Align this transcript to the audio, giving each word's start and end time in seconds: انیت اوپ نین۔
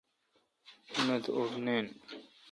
انیت 0.97 1.25
اوپ 1.35 1.51
نین۔ 1.65 1.85